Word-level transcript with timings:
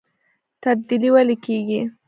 تبدیلي 0.63 1.09
ولې 1.15 1.35
کیږي؟ 1.45 1.81